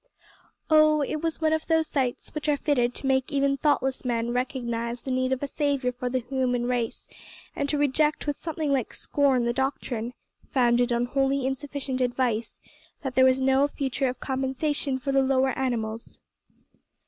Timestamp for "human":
6.21-6.65